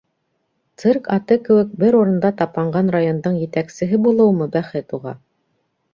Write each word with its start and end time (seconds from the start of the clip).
Цирк 0.83 1.09
аты 1.17 1.35
кеүек 1.49 1.75
бер 1.83 1.97
урында 1.99 2.33
тапанған 2.41 2.91
райондың 2.97 3.39
етәксеһе 3.45 4.01
булыумы 4.07 4.49
бәхет 4.57 4.97
уға? 5.01 5.15